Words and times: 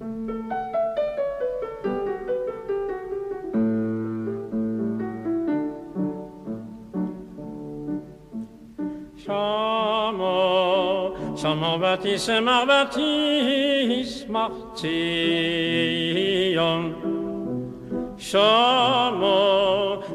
Shama 0.00 0.08
batis 11.78 12.26
marbatis 12.42 14.26
martion 14.28 14.84
Shama 18.18 19.38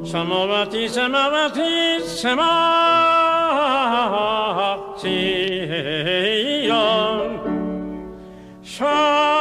Shama 0.04 0.40
batis 0.52 0.96
marbatis 1.08 2.20
martion 2.36 2.60
Shama 8.62 9.39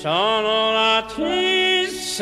Shama 0.00 0.56
batis 0.76 2.20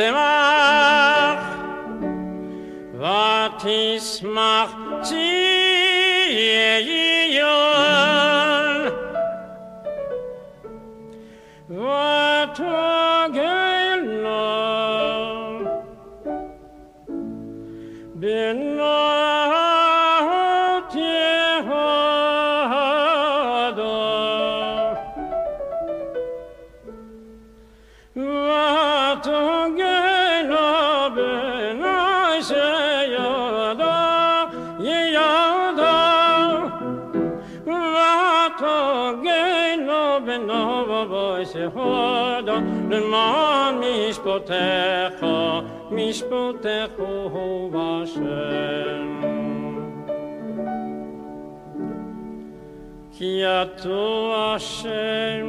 marbatis 2.95 4.09
martion 4.23 5.21
hoda 41.75 42.57
le 42.91 43.01
man 43.13 43.81
mishpotecha 43.81 45.37
mishpotecha 45.91 47.11
Hashem 47.75 49.09
ki 53.17 53.33
atu 53.43 54.03
Hashem 54.35 55.49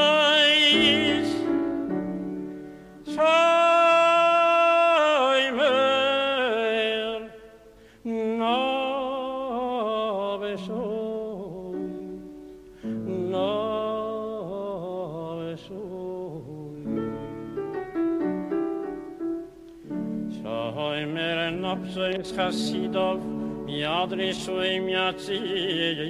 mer 21.05 21.37
en 21.47 21.65
is 22.19 22.31
khasidov 22.31 23.19
mi 23.65 23.83
adri 23.83 24.33
shoy 24.33 24.79
mi 24.85 24.93
atsi 24.93 25.37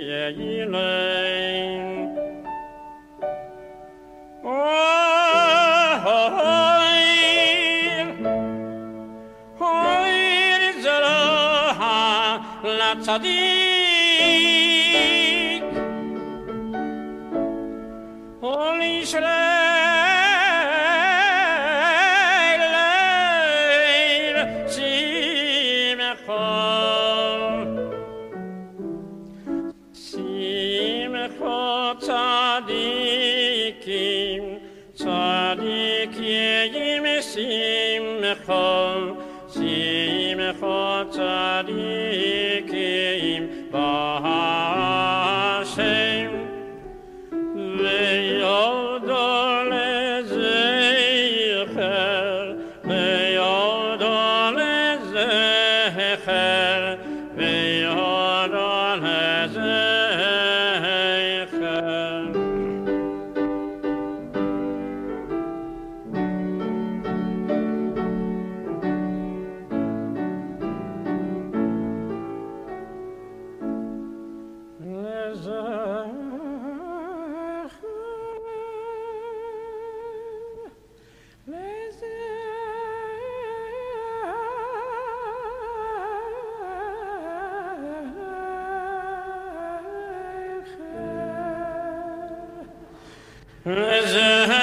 ye 0.09 0.23
ilein 0.61 1.81
o 4.43 4.47
oh, 4.47 4.91
tzadik. 13.01 14.41
Hol 18.41 18.81
tzadikim, 33.81 34.61
tzadikim 34.95 37.05
simcha. 37.21 39.17
Simcha 39.51 41.05
tzadikim 41.11 42.11
b'Hashem. 43.71 44.40
Reserve. 93.63 94.60